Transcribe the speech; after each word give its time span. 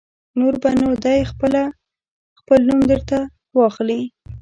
نور 0.39 0.53
به 0.61 0.71
نو 0.79 0.89
دی 1.03 1.19
خپله 1.31 1.63
خپل 2.39 2.59
نوم 2.69 2.79
در 2.89 3.01
ته 3.09 3.19
واخلي. 3.57 4.01